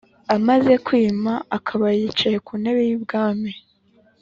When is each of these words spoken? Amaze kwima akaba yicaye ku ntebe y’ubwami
Amaze 0.35 0.73
kwima 0.85 1.33
akaba 1.57 1.85
yicaye 1.99 2.37
ku 2.45 2.53
ntebe 2.61 2.81
y’ubwami 2.91 3.51